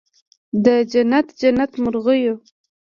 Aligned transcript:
د 0.63 0.65
جنت، 0.91 1.27
جنت 1.39 1.71
مرغېو 1.83 2.35